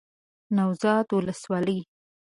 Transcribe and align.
نوزاد 0.55 1.07
ولسوالۍ 1.13 1.79